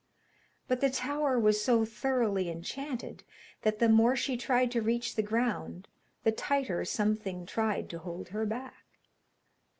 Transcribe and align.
But 0.67 0.81
the 0.81 0.89
tower 0.89 1.39
was 1.39 1.63
so 1.63 1.85
thoroughly 1.85 2.49
enchanted 2.49 3.23
that 3.61 3.77
the 3.77 3.87
more 3.87 4.15
she 4.15 4.35
tried 4.35 4.71
to 4.71 4.81
reach 4.81 5.13
the 5.13 5.21
ground 5.21 5.87
the 6.23 6.31
tighter 6.31 6.83
something 6.85 7.45
tried 7.45 7.87
to 7.91 7.99
hold 7.99 8.29
her 8.29 8.47
back. 8.47 8.83